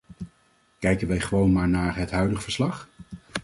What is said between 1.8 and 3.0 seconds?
het huidige verslag.